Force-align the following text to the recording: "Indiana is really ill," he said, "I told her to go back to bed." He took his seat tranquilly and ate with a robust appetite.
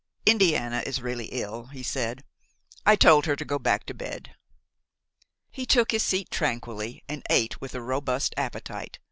"Indiana 0.25 0.81
is 0.83 0.99
really 1.03 1.27
ill," 1.27 1.67
he 1.67 1.83
said, 1.83 2.23
"I 2.87 2.95
told 2.95 3.27
her 3.27 3.35
to 3.35 3.45
go 3.45 3.59
back 3.59 3.85
to 3.85 3.93
bed." 3.93 4.33
He 5.51 5.67
took 5.67 5.91
his 5.91 6.01
seat 6.01 6.31
tranquilly 6.31 7.03
and 7.07 7.21
ate 7.29 7.61
with 7.61 7.75
a 7.75 7.81
robust 7.83 8.33
appetite. 8.35 8.97